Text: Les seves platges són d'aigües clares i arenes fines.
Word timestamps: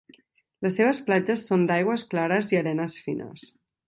Les 0.65 0.73
seves 0.77 1.01
platges 1.09 1.43
són 1.49 1.67
d'aigües 1.71 2.05
clares 2.15 2.49
i 2.55 2.59
arenes 2.63 2.97
fines. 3.09 3.45